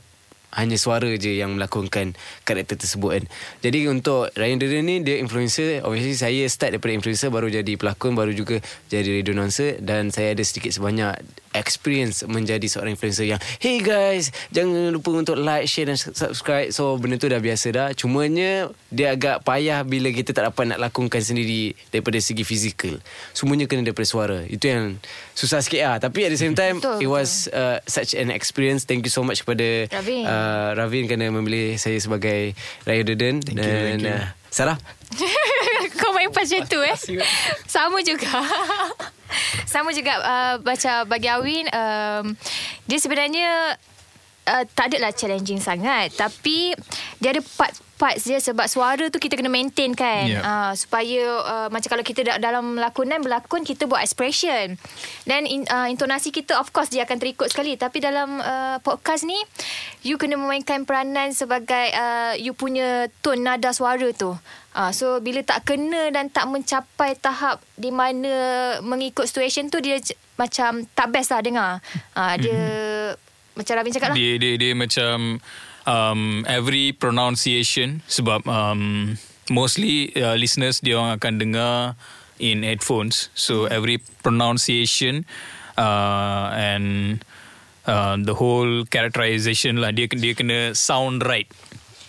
hanya 0.53 0.77
suara 0.77 1.09
je 1.17 1.33
yang 1.33 1.57
melakonkan 1.57 2.13
karakter 2.45 2.77
tersebut 2.77 3.11
kan. 3.21 3.25
Jadi 3.65 3.89
untuk 3.89 4.29
Ryan 4.37 4.59
Durden 4.61 4.85
ni 4.85 4.97
dia 5.01 5.17
influencer. 5.17 5.81
Obviously 5.81 6.17
saya 6.17 6.45
start 6.49 6.77
daripada 6.77 6.93
influencer 6.93 7.33
baru 7.33 7.49
jadi 7.49 7.73
pelakon 7.81 8.13
baru 8.13 8.37
juga 8.37 8.61
jadi 8.93 9.21
radio 9.21 9.33
announcer. 9.33 9.81
Dan 9.81 10.13
saya 10.13 10.37
ada 10.37 10.45
sedikit 10.45 10.77
sebanyak 10.77 11.17
experience 11.53 12.25
menjadi 12.25 12.65
seorang 12.65 12.97
influencer 12.97 13.29
yang 13.29 13.37
hey 13.61 13.85
guys 13.85 14.33
jangan 14.57 14.89
lupa 14.89 15.13
untuk 15.13 15.37
like 15.41 15.69
share 15.69 15.89
dan 15.89 15.97
subscribe. 15.97 16.69
So 16.73 17.01
benda 17.01 17.17
tu 17.17 17.33
dah 17.33 17.41
biasa 17.41 17.67
dah. 17.73 17.89
Cumanya 17.97 18.69
dia 18.93 19.17
agak 19.17 19.45
payah 19.45 19.81
bila 19.89 20.13
kita 20.13 20.37
tak 20.37 20.53
dapat 20.53 20.77
nak 20.77 20.81
lakonkan 20.81 21.25
sendiri 21.25 21.73
daripada 21.89 22.21
segi 22.21 22.45
fizikal. 22.45 23.01
Semuanya 23.33 23.65
kena 23.65 23.89
daripada 23.89 24.09
suara. 24.09 24.45
Itu 24.45 24.69
yang 24.69 25.01
susah 25.33 25.65
sikit 25.65 25.81
lah. 25.81 25.97
Tapi 25.97 26.29
at 26.29 26.31
the 26.33 26.41
same 26.41 26.53
time 26.53 26.77
Betul, 26.77 27.01
it 27.01 27.09
was 27.09 27.49
uh, 27.53 27.81
such 27.89 28.13
an 28.13 28.29
experience. 28.29 28.85
Thank 28.85 29.09
you 29.09 29.13
so 29.13 29.25
much 29.25 29.45
kepada 29.45 29.89
uh, 29.89 30.42
Ravin 30.77 31.09
kerana 31.09 31.31
memilih 31.31 31.77
saya 31.79 31.99
sebagai 31.99 32.57
Raya 32.85 33.03
Deden 33.03 33.41
Thank 33.43 33.59
you, 33.59 33.65
dan 33.65 33.99
thank 33.99 34.07
you. 34.07 34.17
Uh, 34.17 34.27
Sarah? 34.53 34.79
Kau 36.01 36.13
main 36.13 36.29
macam 36.29 36.61
tu 36.69 36.81
eh? 36.85 36.97
Sama 37.69 38.01
juga. 38.05 38.41
Sama 39.73 39.97
juga 39.97 40.13
uh, 40.21 40.55
Macam 40.61 41.09
bagi 41.09 41.29
Awin 41.33 41.65
um, 41.73 42.37
Dia 42.85 42.99
sebenarnya 43.01 43.81
uh, 44.45 44.65
Tak 44.69 44.93
adalah 44.93 45.17
challenging 45.17 45.57
sangat 45.57 46.13
Tapi 46.13 46.77
Dia 47.17 47.33
ada 47.33 47.41
part-parts 48.03 48.27
dia 48.27 48.43
Sebab 48.43 48.67
suara 48.67 49.07
tu 49.07 49.23
kita 49.23 49.39
kena 49.39 49.47
maintain 49.47 49.95
kan 49.95 50.27
Yeah. 50.27 50.43
uh, 50.43 50.73
Supaya 50.75 51.23
uh, 51.39 51.69
Macam 51.71 51.87
kalau 51.87 52.03
kita 52.03 52.27
da- 52.27 52.43
dalam 52.43 52.75
lakonan 52.75 53.23
Berlakon 53.23 53.63
kita 53.63 53.87
buat 53.87 54.03
expression 54.03 54.75
Dan 55.23 55.47
in, 55.47 55.63
uh, 55.71 55.87
intonasi 55.87 56.35
kita 56.35 56.59
Of 56.59 56.75
course 56.75 56.91
dia 56.91 57.07
akan 57.07 57.23
terikut 57.23 57.47
sekali 57.47 57.79
Tapi 57.79 58.03
dalam 58.03 58.43
uh, 58.43 58.83
podcast 58.83 59.23
ni 59.23 59.39
You 60.03 60.19
kena 60.19 60.35
memainkan 60.35 60.83
peranan 60.83 61.31
Sebagai 61.31 61.95
uh, 61.95 62.35
You 62.35 62.59
punya 62.59 63.07
tone 63.23 63.47
nada 63.47 63.71
suara 63.71 64.11
tu 64.11 64.35
Ah, 64.73 64.89
so 64.89 65.21
bila 65.21 65.45
tak 65.45 65.69
kena 65.69 66.09
dan 66.09 66.33
tak 66.33 66.49
mencapai 66.49 67.13
tahap 67.21 67.61
di 67.77 67.93
mana 67.93 68.33
mengikut 68.81 69.29
situation 69.29 69.69
tu 69.69 69.85
dia 69.85 70.01
macam 70.41 70.89
tak 70.97 71.13
best 71.13 71.29
lah 71.29 71.45
dengar. 71.45 71.73
Ah, 72.17 72.41
dia 72.41 72.57
macam 73.53 73.73
Rabin 73.77 73.93
cakap 73.93 74.09
lah. 74.09 74.17
Dia 74.17 74.41
dia 74.41 74.57
dia 74.57 74.73
macam 74.73 75.45
um, 75.87 76.45
every 76.47 76.93
pronunciation 76.93 78.03
sebab 78.07 78.47
um, 78.47 79.17
mostly 79.51 80.15
uh, 80.19 80.35
listeners 80.39 80.81
dia 80.81 80.99
orang 80.99 81.19
akan 81.19 81.35
dengar 81.39 81.75
in 82.39 82.63
headphones. 82.67 83.31
So 83.35 83.67
every 83.67 84.03
pronunciation 84.23 85.27
uh, 85.79 86.51
and 86.55 87.21
uh, 87.87 88.19
the 88.19 88.35
whole 88.35 88.87
characterization 88.87 89.79
lah 89.79 89.95
dia 89.95 90.11
dia 90.11 90.35
kena 90.35 90.75
sound 90.75 91.23
right. 91.27 91.49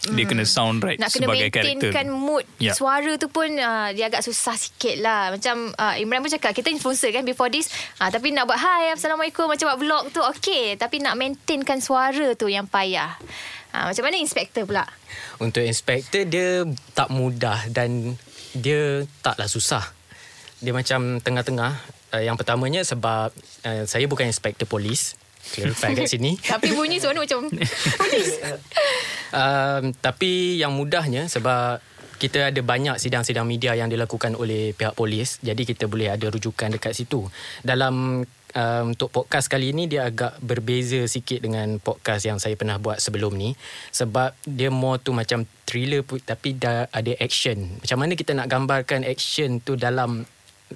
Dia 0.04 0.28
kena 0.28 0.44
sound 0.44 0.84
right 0.84 1.00
Nak 1.00 1.16
kena 1.16 1.32
sebagai 1.32 1.48
maintainkan 1.48 2.12
mood 2.12 2.44
Ya. 2.60 2.76
Suara 2.76 3.16
tu 3.16 3.32
pun 3.32 3.48
uh, 3.48 3.88
Dia 3.96 4.12
agak 4.12 4.20
susah 4.20 4.60
sikit 4.60 5.00
lah 5.00 5.32
Macam 5.32 5.72
uh, 5.80 5.96
Imran 5.96 6.20
pun 6.20 6.28
cakap 6.28 6.52
Kita 6.52 6.68
influencer 6.68 7.16
kan 7.16 7.24
Before 7.24 7.48
this 7.48 7.72
uh, 8.04 8.12
Tapi 8.12 8.36
nak 8.36 8.52
buat 8.52 8.60
Hai 8.60 8.92
Assalamualaikum 8.92 9.48
Macam 9.48 9.72
buat 9.72 9.80
vlog 9.80 10.04
tu 10.12 10.20
Okay 10.36 10.76
Tapi 10.76 11.00
nak 11.00 11.16
maintainkan 11.16 11.80
suara 11.80 12.36
tu 12.36 12.52
Yang 12.52 12.68
payah 12.68 13.16
uh, 13.74 13.90
Macam 13.90 14.04
mana 14.06 14.18
inspektor 14.22 14.64
pula 14.70 14.86
Untuk 15.42 15.66
inspektor 15.66 16.24
dia 16.24 16.64
tak 16.94 17.10
mudah 17.10 17.68
dan 17.74 18.16
dia 18.54 19.02
taklah 19.26 19.50
susah. 19.50 19.84
Dia 20.62 20.72
macam 20.72 21.18
tengah-tengah. 21.20 21.74
Uh, 22.14 22.22
yang 22.22 22.38
pertamanya 22.38 22.86
sebab 22.86 23.34
uh, 23.66 23.84
saya 23.90 24.06
bukan 24.06 24.30
inspektor 24.30 24.70
polis. 24.70 25.18
Clarify 25.58 25.98
kat 25.98 26.08
sini. 26.08 26.38
Tapi 26.54 26.72
bunyi 26.72 27.02
suara 27.02 27.18
macam 27.20 27.50
Polis 28.00 28.30
Um, 29.34 29.98
tapi 29.98 30.62
yang 30.62 30.78
mudahnya 30.78 31.26
sebab 31.26 31.82
kita 32.24 32.56
ada 32.56 32.62
banyak 32.64 32.96
sidang-sidang 33.04 33.44
media 33.44 33.76
yang 33.76 33.92
dilakukan 33.92 34.40
oleh 34.40 34.72
pihak 34.72 34.96
polis. 34.96 35.44
Jadi 35.44 35.68
kita 35.68 35.92
boleh 35.92 36.08
ada 36.08 36.32
rujukan 36.32 36.72
dekat 36.72 36.96
situ. 36.96 37.28
Dalam 37.60 38.24
um, 38.24 38.84
untuk 38.88 39.12
podcast 39.12 39.52
kali 39.52 39.76
ini 39.76 39.92
dia 39.92 40.08
agak 40.08 40.40
berbeza 40.40 41.04
sikit 41.04 41.44
dengan 41.44 41.84
podcast 41.84 42.24
yang 42.24 42.40
saya 42.40 42.56
pernah 42.56 42.80
buat 42.80 43.04
sebelum 43.04 43.36
ni 43.36 43.60
sebab 43.92 44.32
dia 44.48 44.72
more 44.72 45.04
tu 45.04 45.12
macam 45.12 45.44
thriller 45.68 46.00
tapi 46.24 46.56
dah 46.56 46.88
ada 46.96 47.12
action. 47.20 47.84
Macam 47.84 47.98
mana 48.00 48.16
kita 48.16 48.32
nak 48.32 48.48
gambarkan 48.48 49.04
action 49.04 49.60
tu 49.60 49.76
dalam 49.76 50.24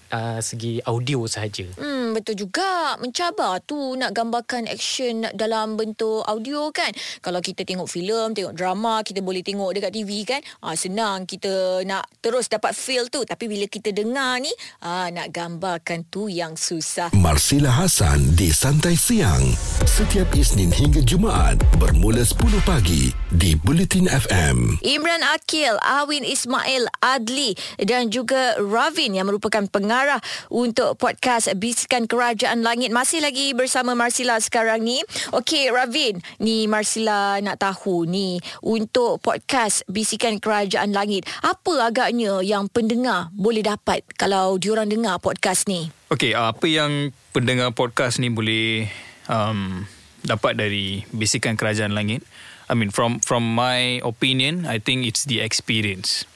uh, 0.10 0.40
segi 0.40 0.80
audio 0.86 1.26
sahaja. 1.28 1.68
Hmm, 1.78 2.16
betul 2.16 2.48
juga. 2.48 2.96
Mencabar 2.98 3.60
tu 3.64 3.76
nak 4.00 4.14
gambarkan 4.16 4.70
action 4.70 5.28
dalam 5.36 5.76
bentuk 5.76 6.24
audio 6.26 6.70
kan. 6.72 6.90
Kalau 7.22 7.40
kita 7.44 7.68
tengok 7.68 7.90
filem, 7.90 8.34
tengok 8.34 8.56
drama, 8.56 9.02
kita 9.02 9.20
boleh 9.22 9.42
tengok 9.42 9.74
dekat 9.76 9.92
TV 9.94 10.12
kan. 10.24 10.42
Ah, 10.64 10.78
senang 10.78 11.28
kita 11.28 11.84
nak 11.84 12.08
terus 12.24 12.48
dapat 12.48 12.74
feel 12.74 13.10
tu. 13.12 13.24
Tapi 13.28 13.50
bila 13.50 13.66
kita 13.68 13.92
dengar 13.92 14.40
ni, 14.42 14.52
ah, 14.84 15.10
nak 15.12 15.34
gambarkan 15.34 16.08
tu 16.08 16.32
yang 16.32 16.56
susah. 16.56 17.12
Marsila 17.18 17.70
Hasan 17.70 18.34
di 18.38 18.50
Santai 18.54 18.96
Siang. 18.96 19.44
Setiap 19.86 20.30
Isnin 20.34 20.72
hingga 20.74 21.04
Jumaat 21.04 21.60
bermula 21.78 22.24
10 22.24 22.62
pagi 22.64 23.12
di 23.34 23.54
Bulletin 23.58 24.10
FM. 24.10 24.82
Imran 24.82 25.22
Akil, 25.34 25.78
Awin 25.82 26.24
Ismail 26.24 26.88
Adli 27.04 27.54
dan 27.82 28.10
juga 28.10 28.58
Ravin 28.58 29.14
yang 29.16 29.28
merupakan 29.30 29.64
pengarah 29.88 30.20
untuk 30.52 31.00
podcast 31.00 31.48
Bisikan 31.56 32.12
Kerajaan 32.12 32.60
Langit. 32.60 32.92
Masih 32.92 33.24
lagi 33.24 33.56
bersama 33.56 33.96
Marsila 33.96 34.36
sekarang 34.44 34.84
ni. 34.84 35.00
Okey 35.32 35.72
Ravin, 35.72 36.20
ni 36.44 36.68
Marsila 36.68 37.40
nak 37.40 37.64
tahu 37.64 38.04
ni 38.04 38.36
untuk 38.60 39.24
podcast 39.24 39.88
Bisikan 39.88 40.44
Kerajaan 40.44 40.92
Langit. 40.92 41.24
Apa 41.40 41.88
agaknya 41.88 42.44
yang 42.44 42.68
pendengar 42.68 43.32
boleh 43.32 43.64
dapat 43.64 44.04
kalau 44.20 44.60
diorang 44.60 44.92
dengar 44.92 45.24
podcast 45.24 45.72
ni? 45.72 45.88
Okey, 46.12 46.36
apa 46.36 46.68
yang 46.68 47.16
pendengar 47.32 47.72
podcast 47.72 48.20
ni 48.20 48.28
boleh 48.28 48.92
um, 49.32 49.88
dapat 50.28 50.60
dari 50.60 51.08
bisikan 51.16 51.56
kerajaan 51.56 51.96
langit? 51.96 52.28
I 52.68 52.76
mean, 52.76 52.92
from 52.92 53.24
from 53.24 53.48
my 53.48 54.04
opinion, 54.04 54.68
I 54.68 54.84
think 54.84 55.08
it's 55.08 55.24
the 55.24 55.40
experience. 55.40 56.28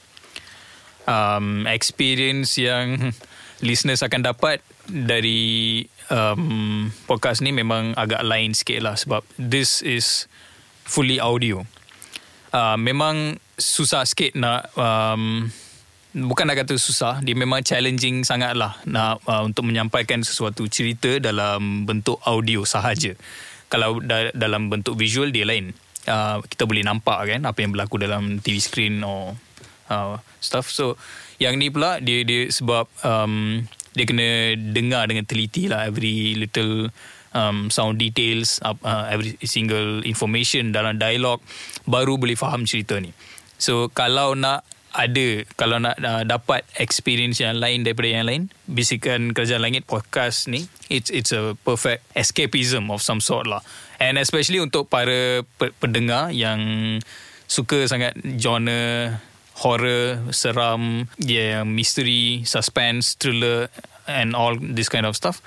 Um, 1.04 1.68
experience 1.68 2.56
yang 2.56 3.12
listeners 3.62 4.02
akan 4.02 4.26
dapat 4.26 4.58
dari 4.90 5.82
um, 6.10 6.90
podcast 7.06 7.40
ni 7.40 7.54
memang 7.54 7.94
agak 7.94 8.26
lain 8.26 8.52
sikit 8.52 8.82
lah 8.82 8.98
sebab 8.98 9.22
this 9.38 9.80
is 9.86 10.26
fully 10.82 11.22
audio. 11.22 11.62
Uh, 12.52 12.76
memang 12.76 13.40
susah 13.56 14.04
sikit 14.04 14.36
nak 14.36 14.68
um, 14.76 15.48
bukan 16.12 16.44
nak 16.44 16.66
kata 16.66 16.76
susah 16.76 17.24
dia 17.24 17.32
memang 17.32 17.64
challenging 17.64 18.20
sangat 18.26 18.52
lah 18.52 18.76
nak 18.84 19.24
uh, 19.24 19.40
untuk 19.40 19.64
menyampaikan 19.64 20.20
sesuatu 20.20 20.68
cerita 20.68 21.16
dalam 21.16 21.88
bentuk 21.88 22.20
audio 22.28 22.68
sahaja 22.68 23.16
kalau 23.72 24.04
da- 24.04 24.34
dalam 24.36 24.68
bentuk 24.68 25.00
visual 25.00 25.32
dia 25.32 25.48
lain 25.48 25.72
uh, 26.04 26.44
kita 26.44 26.68
boleh 26.68 26.84
nampak 26.84 27.16
kan 27.24 27.40
apa 27.48 27.58
yang 27.64 27.72
berlaku 27.72 27.96
dalam 27.96 28.44
TV 28.44 28.60
screen 28.60 29.00
or 29.00 29.32
uh, 29.92 30.16
stuff. 30.40 30.72
So 30.72 30.96
yang 31.36 31.60
ni 31.60 31.68
pula 31.68 32.00
dia 32.00 32.24
dia 32.24 32.48
sebab 32.48 32.88
um, 33.04 33.68
dia 33.92 34.04
kena 34.08 34.56
dengar 34.72 35.04
dengan 35.04 35.28
teliti 35.28 35.68
lah 35.68 35.84
every 35.84 36.32
little 36.40 36.88
um, 37.36 37.68
sound 37.68 38.00
details 38.00 38.56
uh, 38.64 38.72
uh, 38.80 39.12
every 39.12 39.36
single 39.44 40.00
information 40.08 40.72
dalam 40.72 40.96
dialog 40.96 41.44
baru 41.84 42.16
boleh 42.16 42.38
faham 42.38 42.64
cerita 42.64 42.96
ni. 42.96 43.12
So 43.60 43.92
kalau 43.92 44.32
nak 44.32 44.64
ada 44.92 45.48
kalau 45.56 45.80
nak 45.80 45.96
uh, 46.04 46.24
dapat 46.28 46.68
experience 46.76 47.40
yang 47.40 47.56
lain 47.56 47.80
daripada 47.80 48.12
yang 48.12 48.28
lain 48.28 48.42
bisikan 48.68 49.32
kerajaan 49.32 49.64
langit 49.64 49.88
podcast 49.88 50.52
ni 50.52 50.68
it's 50.92 51.08
it's 51.08 51.32
a 51.32 51.56
perfect 51.64 52.04
escapism 52.12 52.92
of 52.92 53.00
some 53.00 53.20
sort 53.20 53.48
lah. 53.48 53.64
And 53.96 54.20
especially 54.20 54.60
untuk 54.60 54.92
para 54.92 55.40
pe- 55.56 55.72
pendengar 55.80 56.34
yang 56.36 56.60
suka 57.48 57.88
sangat 57.88 58.16
genre 58.36 59.16
horror 59.62 60.18
seram 60.34 61.06
yeah 61.22 61.62
mystery 61.62 62.42
suspense 62.42 63.14
thriller 63.14 63.70
and 64.10 64.34
all 64.34 64.58
this 64.58 64.90
kind 64.90 65.06
of 65.06 65.14
stuff 65.14 65.38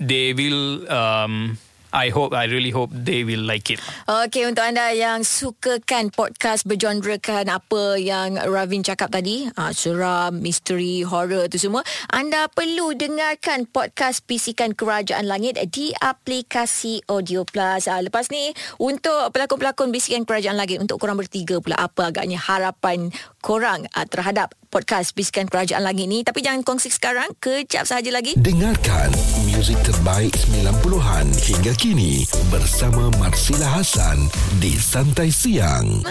they 0.00 0.32
will 0.32 0.88
um, 0.88 1.60
I 1.88 2.12
hope, 2.12 2.36
I 2.36 2.44
really 2.44 2.68
hope 2.68 2.92
they 2.92 3.24
will 3.24 3.40
like 3.40 3.72
it. 3.72 3.80
Okey, 4.04 4.44
untuk 4.44 4.60
anda 4.60 4.92
yang 4.92 5.24
sukakan 5.24 6.12
podcast 6.12 6.68
bergenrekan 6.68 7.48
apa 7.48 7.96
yang 7.96 8.36
Ravin 8.36 8.84
cakap 8.84 9.08
tadi, 9.08 9.48
uh, 9.48 9.72
seram, 9.72 10.36
misteri, 10.44 11.00
horror 11.00 11.48
tu 11.48 11.56
semua, 11.56 11.80
anda 12.12 12.44
perlu 12.52 12.92
dengarkan 12.92 13.64
podcast 13.64 14.20
Bisikan 14.28 14.76
Kerajaan 14.76 15.24
Langit 15.24 15.56
di 15.72 15.96
aplikasi 15.96 17.08
Audio 17.08 17.48
Plus. 17.48 17.88
Uh, 17.88 18.04
lepas 18.04 18.28
ni, 18.28 18.52
untuk 18.76 19.32
pelakon-pelakon 19.32 19.88
Bisikan 19.88 20.28
Kerajaan 20.28 20.60
Langit, 20.60 20.84
untuk 20.84 21.00
korang 21.00 21.16
bertiga 21.16 21.56
pula, 21.64 21.80
apa 21.80 22.12
agaknya 22.12 22.36
harapan 22.36 23.08
korang 23.40 23.86
uh, 23.94 24.06
terhadap 24.06 24.54
podcast 24.68 25.14
Bisikan 25.14 25.48
Kerajaan 25.48 25.82
Langit 25.82 26.06
ni. 26.10 26.22
Tapi 26.26 26.42
jangan 26.44 26.62
kongsi 26.66 26.90
sekarang, 26.92 27.32
kejap 27.38 27.86
sahaja 27.88 28.10
lagi. 28.12 28.36
Dengarkan 28.38 29.10
muzik 29.50 29.78
terbaik 29.82 30.34
90-an 30.34 31.26
hingga 31.32 31.72
kini 31.78 32.26
bersama 32.52 33.10
Marsila 33.18 33.78
Hasan 33.78 34.28
di 34.62 34.74
Santai 34.76 35.30
Siang. 35.32 36.06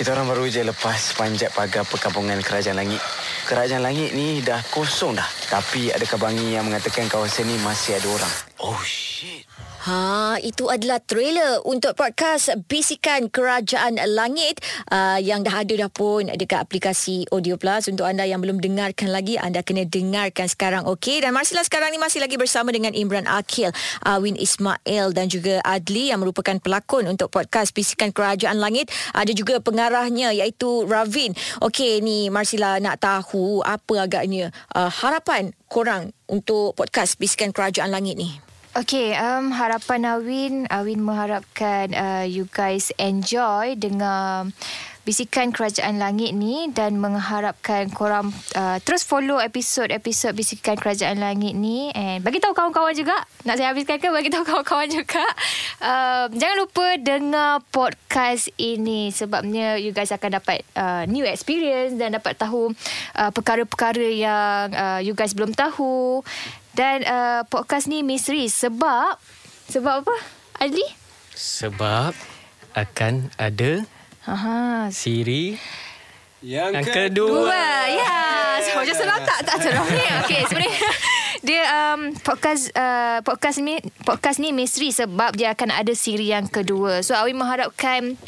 Kita 0.00 0.16
orang 0.16 0.32
baru 0.32 0.48
je 0.48 0.64
lepas 0.64 1.12
panjat 1.12 1.52
pagar 1.52 1.84
perkampungan 1.84 2.40
Kerajaan 2.40 2.80
Langit. 2.80 3.04
Kerajaan 3.44 3.84
Langit 3.84 4.16
ni 4.16 4.40
dah 4.40 4.64
kosong 4.72 5.12
dah. 5.12 5.28
Tapi 5.52 5.92
ada 5.92 6.06
kabangi 6.08 6.56
yang 6.56 6.64
mengatakan 6.64 7.04
kawasan 7.04 7.44
ni 7.44 7.60
masih 7.60 8.00
ada 8.00 8.08
orang. 8.08 8.34
Oh 8.64 8.80
shit. 8.80 9.09
Ha, 9.80 10.36
itu 10.44 10.68
adalah 10.68 11.00
trailer 11.00 11.64
untuk 11.64 11.96
podcast 11.96 12.52
Bisikan 12.68 13.32
Kerajaan 13.32 13.96
Langit 14.12 14.60
uh, 14.92 15.16
yang 15.16 15.40
dah 15.40 15.64
ada 15.64 15.72
dah 15.72 15.88
pun 15.88 16.28
dekat 16.28 16.60
aplikasi 16.60 17.24
Audio 17.32 17.56
Plus. 17.56 17.88
Untuk 17.88 18.04
anda 18.04 18.28
yang 18.28 18.44
belum 18.44 18.60
dengarkan 18.60 19.08
lagi, 19.08 19.40
anda 19.40 19.64
kena 19.64 19.88
dengarkan 19.88 20.52
sekarang, 20.52 20.84
okey? 20.84 21.24
Dan 21.24 21.32
Marsila 21.32 21.64
sekarang 21.64 21.96
ni 21.96 21.98
masih 21.98 22.20
lagi 22.20 22.36
bersama 22.36 22.76
dengan 22.76 22.92
Imran 22.92 23.24
Akil, 23.24 23.72
Awin 24.04 24.36
Ismail 24.36 25.16
dan 25.16 25.32
juga 25.32 25.64
Adli 25.64 26.12
yang 26.12 26.20
merupakan 26.20 26.60
pelakon 26.60 27.08
untuk 27.08 27.32
podcast 27.32 27.72
Bisikan 27.72 28.12
Kerajaan 28.12 28.60
Langit. 28.60 28.92
Ada 29.16 29.32
juga 29.32 29.64
pengarahnya 29.64 30.36
iaitu 30.36 30.84
Ravin. 30.84 31.32
Okey, 31.64 32.04
ni 32.04 32.28
Marsila 32.28 32.76
nak 32.84 33.00
tahu 33.00 33.64
apa 33.64 34.04
agaknya 34.04 34.52
uh, 34.76 34.92
harapan 34.92 35.56
korang 35.72 36.12
untuk 36.28 36.76
podcast 36.76 37.16
Bisikan 37.16 37.48
Kerajaan 37.48 37.88
Langit 37.88 38.20
ni. 38.20 38.49
Okay, 38.70 39.18
um, 39.18 39.50
harapan 39.50 40.06
Awin, 40.06 40.70
Awin 40.70 41.02
mengharapkan 41.02 41.90
uh, 41.90 42.22
you 42.22 42.46
guys 42.54 42.94
enjoy 43.02 43.74
dengan 43.74 44.54
bisikan 45.02 45.50
kerajaan 45.50 45.98
langit 45.98 46.36
ni 46.36 46.70
dan 46.70 47.02
mengharapkan 47.02 47.90
korang 47.90 48.30
uh, 48.54 48.78
terus 48.84 49.02
follow 49.02 49.42
episod-episod 49.42 50.30
bisikan 50.38 50.78
kerajaan 50.78 51.18
langit 51.18 51.58
ni. 51.58 51.90
And 51.98 52.22
bagi 52.22 52.38
tahu 52.38 52.54
kawan-kawan 52.54 52.94
juga 52.94 53.18
nak 53.42 53.58
saya 53.58 53.74
habiskan 53.74 53.98
ke? 53.98 54.06
Bagi 54.06 54.30
tahu 54.30 54.46
kawan-kawan 54.46 54.86
juga. 54.86 55.24
Uh, 55.82 56.30
jangan 56.30 56.56
lupa 56.62 56.86
dengar 57.00 57.64
podcast 57.74 58.54
ini 58.54 59.10
sebabnya 59.10 59.82
you 59.82 59.90
guys 59.90 60.14
akan 60.14 60.38
dapat 60.38 60.62
uh, 60.78 61.08
new 61.10 61.26
experience 61.26 61.98
dan 61.98 62.14
dapat 62.14 62.38
tahu 62.38 62.70
uh, 63.18 63.30
perkara-perkara 63.34 64.06
yang 64.14 64.70
uh, 64.78 65.00
you 65.02 65.18
guys 65.18 65.34
belum 65.34 65.58
tahu 65.58 66.22
dan 66.74 67.02
uh, 67.02 67.42
podcast 67.50 67.90
ni 67.90 68.06
misteri 68.06 68.46
sebab 68.46 69.18
sebab 69.70 70.06
apa 70.06 70.16
Adli? 70.60 70.84
Sebab 71.34 72.12
akan 72.76 73.32
ada 73.40 73.82
Aha, 74.28 74.92
siri 74.92 75.56
Yang, 76.44 76.70
yang 76.76 76.86
kedua. 76.86 77.48
Dua 77.48 77.66
Ya 77.88 78.20
so, 78.60 78.76
Macam 78.76 78.94
senang 78.94 79.20
tak 79.24 79.40
Tak 79.48 79.56
senang 79.64 79.86
ni 79.88 80.04
Okay 80.26 80.40
sebenarnya 80.46 80.76
Dia 81.48 81.62
um, 81.72 82.12
Podcast 82.20 82.68
uh, 82.76 83.24
Podcast 83.24 83.64
ni 83.64 83.80
Podcast 84.04 84.36
ni 84.38 84.52
misteri 84.52 84.92
Sebab 84.92 85.34
dia 85.34 85.56
akan 85.56 85.72
ada 85.72 85.96
siri 85.96 86.28
yang 86.28 86.46
kedua. 86.46 87.00
So 87.00 87.16
Awi 87.16 87.32
mengharapkan 87.32 88.20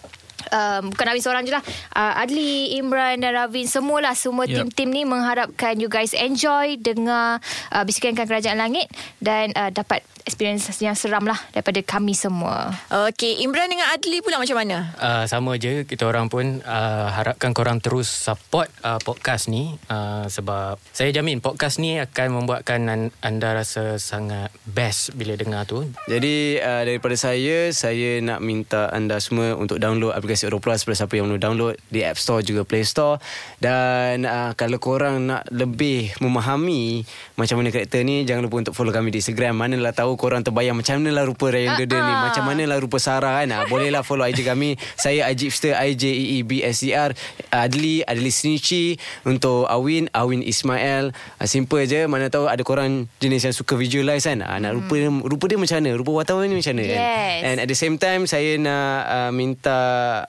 Um, 0.52 0.92
bukan 0.92 1.04
Ravin 1.08 1.24
seorang 1.24 1.42
je 1.48 1.52
lah 1.56 1.64
uh, 1.96 2.20
Adli, 2.20 2.76
Imran 2.76 3.24
dan 3.24 3.32
Ravin 3.32 3.64
Semualah 3.64 4.12
Semua 4.12 4.44
Yep. 4.44 4.68
tim-tim 4.68 4.88
ni 4.92 5.02
Mengharapkan 5.08 5.80
you 5.80 5.88
guys 5.88 6.12
enjoy 6.12 6.76
Dengar 6.76 7.40
uh, 7.72 7.82
Bisikan 7.88 8.12
Kerajaan 8.12 8.60
Langit 8.60 8.92
Dan 9.16 9.56
uh, 9.56 9.72
dapat 9.72 10.04
Experience 10.22 10.70
yang 10.78 10.94
seram 10.94 11.26
lah 11.26 11.38
Daripada 11.50 11.82
kami 11.82 12.14
semua. 12.14 12.70
Okey, 13.10 13.42
Imran 13.42 13.68
dengan 13.68 13.90
Adli 13.90 14.22
pula 14.22 14.38
macam 14.38 14.56
mana? 14.58 14.94
Uh, 14.98 15.24
sama 15.26 15.58
je. 15.58 15.82
Kita 15.82 16.06
orang 16.06 16.30
pun 16.30 16.62
uh, 16.62 17.08
harapkan 17.10 17.50
korang 17.52 17.82
terus 17.82 18.06
support 18.06 18.70
uh, 18.86 19.02
podcast 19.02 19.50
ni. 19.50 19.76
Uh, 19.90 20.26
sebab 20.30 20.78
saya 20.94 21.10
jamin 21.10 21.42
podcast 21.42 21.82
ni 21.82 21.98
akan 21.98 22.42
membuatkan 22.42 22.80
an- 22.86 23.14
anda 23.20 23.52
rasa 23.52 23.98
sangat 23.98 24.54
best 24.64 25.14
bila 25.18 25.34
dengar 25.34 25.66
tu. 25.66 25.84
Jadi 26.06 26.58
uh, 26.62 26.82
daripada 26.86 27.14
saya 27.18 27.70
Saya 27.74 28.22
nak 28.22 28.40
minta 28.42 28.88
anda 28.90 29.18
semua 29.18 29.54
Untuk 29.58 29.78
download 29.78 30.14
aplikasi 30.14 30.46
Auto 30.48 30.58
Plus 30.58 30.82
Pada 30.82 30.96
siapa 30.98 31.14
yang 31.18 31.30
belum 31.30 31.40
download 31.42 31.74
Di 31.88 32.02
App 32.06 32.18
Store 32.18 32.42
juga 32.42 32.62
Play 32.66 32.86
Store. 32.86 33.18
Dan 33.58 34.24
uh, 34.26 34.52
Kalau 34.54 34.78
korang 34.82 35.26
nak 35.26 35.46
lebih 35.50 36.14
Memahami 36.18 37.02
Macam 37.38 37.60
mana 37.60 37.70
karakter 37.70 38.02
ni 38.02 38.22
Jangan 38.22 38.46
lupa 38.46 38.56
untuk 38.62 38.74
follow 38.74 38.92
kami 38.92 39.10
di 39.10 39.18
Instagram. 39.22 39.54
Manalah 39.58 39.94
tahu 39.94 40.11
korang 40.14 40.40
terbayang 40.40 40.74
Macam 40.74 41.00
mana 41.00 41.10
lah 41.12 41.24
rupa 41.24 41.48
Ryan 41.48 41.76
Deden 41.76 41.98
ni 41.98 42.12
Ah-ah. 42.12 42.24
Macam 42.28 42.42
mana 42.44 42.62
lah 42.64 42.78
rupa 42.78 42.98
Sarah 42.98 43.40
kan? 43.40 43.48
Uh, 43.48 43.64
Bolehlah 43.70 44.02
follow 44.02 44.22
IG 44.22 44.42
kami. 44.42 44.74
Saya 44.94 45.26
Ajibster 45.26 45.72
E 45.74 45.92
I-J-E-E-B-S-E-R 45.92 47.10
Adli 47.48 48.02
Adli 48.02 48.30
Sinichi 48.30 48.96
Untuk 49.22 49.68
Awin 49.68 50.08
Awin 50.10 50.42
Ismail. 50.42 51.12
Uh, 51.38 51.46
Simple 51.46 51.86
je. 51.86 52.04
Mana 52.06 52.28
tahu 52.28 52.48
ada 52.48 52.60
korang 52.62 53.06
Jenis 53.18 53.44
yang 53.44 53.54
suka 53.54 53.74
visualize 53.74 54.24
kan? 54.24 54.40
Uh, 54.40 54.58
Nak 54.58 54.72
rupa, 54.74 54.94
rupa 55.22 55.44
dia 55.46 55.58
macam 55.58 55.76
mana? 55.78 55.90
Rupa 55.94 56.10
wartawan 56.12 56.48
ni 56.48 56.58
macam 56.58 56.74
mana 56.74 56.84
kan? 56.86 56.98
Yes. 56.98 57.40
And 57.42 57.56
at 57.58 57.68
the 57.68 57.78
same 57.78 57.96
time 57.96 58.24
Saya 58.24 58.56
nak 58.56 58.96
uh, 59.04 59.30
minta 59.30 59.78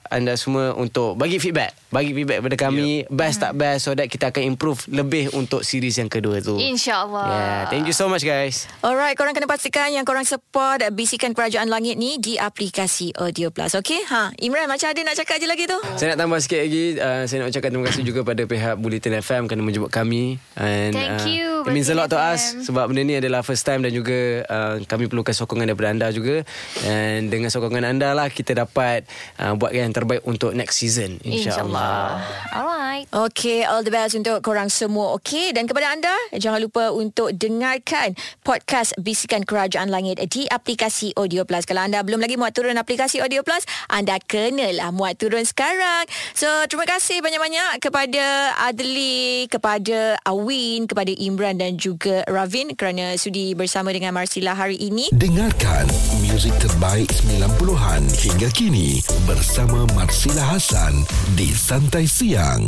Anda 0.06 0.36
semua 0.36 0.72
Untuk 0.74 1.16
bagi 1.16 1.36
feedback. 1.36 1.74
Bagi 1.90 2.10
feedback 2.12 2.42
kepada 2.42 2.56
kami. 2.60 3.06
Best 3.08 3.40
tak 3.40 3.54
best 3.54 3.86
So 3.86 3.94
that 3.94 4.06
kita 4.06 4.30
akan 4.30 4.42
improve 4.46 4.86
Lebih 4.86 5.32
untuk 5.32 5.62
series 5.62 5.96
yang 5.96 6.06
kedua 6.06 6.38
tu. 6.38 6.54
InsyaAllah. 6.54 7.26
Yeah, 7.26 7.60
thank 7.68 7.84
you 7.84 7.96
so 7.96 8.06
much 8.06 8.22
guys. 8.22 8.70
Alright, 8.78 9.18
korang 9.18 9.34
kena 9.34 9.50
pastikan 9.50 9.73
yang 9.74 10.06
korang 10.06 10.22
support 10.22 10.86
Bisikan 10.94 11.34
Kerajaan 11.34 11.66
Langit 11.66 11.98
ni 11.98 12.22
di 12.22 12.38
aplikasi 12.38 13.10
Audio 13.18 13.50
Plus. 13.50 13.74
Okey? 13.74 14.06
Ha, 14.06 14.30
Imran 14.38 14.70
macam 14.70 14.86
ada 14.86 15.00
nak 15.02 15.18
cakap 15.18 15.42
je 15.42 15.50
lagi 15.50 15.66
tu? 15.66 15.74
Saya 15.98 16.14
nak 16.14 16.22
tambah 16.22 16.38
sikit 16.38 16.62
lagi 16.62 16.94
uh, 16.94 17.26
Saya 17.26 17.42
nak 17.42 17.50
ucapkan 17.50 17.70
terima 17.74 17.86
kasih 17.90 18.04
juga 18.06 18.20
pada 18.22 18.46
pihak 18.46 18.78
Bulletin 18.78 19.18
FM 19.18 19.50
Kerana 19.50 19.62
menjemput 19.66 19.90
kami 19.90 20.38
And, 20.54 20.94
Thank 20.94 21.26
uh, 21.26 21.26
you, 21.26 21.50
It 21.66 21.74
means 21.74 21.90
a 21.90 21.98
lot 21.98 22.06
to 22.06 22.14
Bulletin 22.14 22.38
us 22.38 22.42
FM. 22.54 22.62
Sebab 22.70 22.84
benda 22.86 23.02
ni 23.02 23.14
adalah 23.18 23.42
first 23.42 23.66
time 23.66 23.82
Dan 23.82 23.90
juga 23.90 24.46
uh, 24.46 24.78
Kami 24.86 25.10
perlukan 25.10 25.34
sokongan 25.34 25.66
daripada 25.66 25.90
anda 25.90 26.06
juga 26.14 26.46
And 26.86 27.26
dengan 27.34 27.50
sokongan 27.50 27.82
anda 27.82 28.14
lah 28.14 28.30
Kita 28.30 28.54
dapat 28.54 29.10
uh, 29.42 29.58
Buat 29.58 29.74
yang 29.74 29.90
terbaik 29.90 30.22
untuk 30.22 30.54
next 30.54 30.78
season 30.78 31.18
InsyaAllah 31.26 32.22
Alright 32.54 32.83
Okey, 33.10 33.66
all 33.66 33.82
the 33.82 33.90
best 33.90 34.14
untuk 34.14 34.38
korang 34.46 34.70
semua. 34.70 35.18
Okey, 35.18 35.50
dan 35.50 35.66
kepada 35.66 35.90
anda, 35.90 36.14
jangan 36.38 36.62
lupa 36.62 36.94
untuk 36.94 37.34
dengarkan 37.34 38.14
podcast 38.46 38.94
Bisikan 39.02 39.42
Kerajaan 39.42 39.90
Langit 39.90 40.22
di 40.30 40.46
aplikasi 40.46 41.10
Audio 41.18 41.42
Plus. 41.42 41.66
Kalau 41.66 41.82
anda 41.82 41.98
belum 42.06 42.22
lagi 42.22 42.38
muat 42.38 42.54
turun 42.54 42.78
aplikasi 42.78 43.18
Audio 43.18 43.42
Plus, 43.42 43.66
anda 43.90 44.22
kenalah 44.22 44.94
muat 44.94 45.18
turun 45.18 45.42
sekarang. 45.42 46.06
So, 46.38 46.46
terima 46.70 46.86
kasih 46.86 47.18
banyak-banyak 47.18 47.82
kepada 47.82 48.54
Adli, 48.62 49.50
kepada 49.50 50.14
Awin, 50.24 50.86
kepada 50.86 51.10
Imran 51.10 51.58
dan 51.58 51.74
juga 51.74 52.22
Ravin 52.30 52.78
kerana 52.78 53.18
sudi 53.18 53.52
bersama 53.58 53.90
dengan 53.90 54.14
Marsila 54.14 54.54
hari 54.54 54.78
ini. 54.78 55.10
Dengarkan 55.10 55.88
muzik 56.24 56.54
terbaik 56.62 57.10
90-an 57.10 58.02
hingga 58.10 58.48
kini 58.54 59.00
bersama 59.24 59.86
Marsila 59.96 60.54
Hasan 60.54 61.04
di 61.38 61.50
Santai 61.52 62.04
Siang. 62.08 62.64